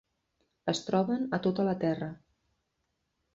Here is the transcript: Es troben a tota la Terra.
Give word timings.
Es 0.71 0.79
troben 0.87 1.27
a 1.39 1.41
tota 1.49 1.67
la 1.69 1.75
Terra. 1.85 2.09